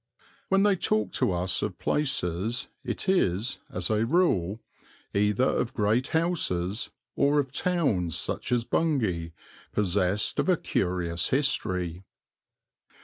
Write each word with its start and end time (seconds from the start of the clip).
When 0.49 0.63
they 0.63 0.75
talk 0.75 1.11
to 1.11 1.31
us 1.31 1.61
of 1.61 1.77
places 1.77 2.69
it 2.83 3.07
is, 3.07 3.59
as 3.69 3.91
a 3.91 4.03
rule, 4.03 4.59
either 5.13 5.45
of 5.47 5.75
great 5.75 6.07
houses, 6.07 6.89
or 7.15 7.37
of 7.37 7.51
towns, 7.51 8.17
such 8.17 8.51
as 8.51 8.63
Bungay, 8.63 9.31
possessed 9.73 10.39
of 10.39 10.49
a 10.49 10.57
curious 10.57 11.29
history. 11.29 12.03